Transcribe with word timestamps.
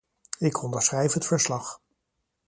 Ik 0.39 0.63
onderschrijf 0.63 1.13
het 1.13 1.25
verslag. 1.25 1.81